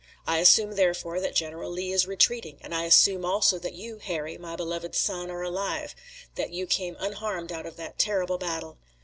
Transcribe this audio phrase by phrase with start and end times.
[0.25, 4.35] I assume therefore that General Lee is retreating and I assume also that you, Harry,
[4.35, 5.93] my beloved son, are alive,
[6.33, 8.79] that you came unharmed out of that terrible battle.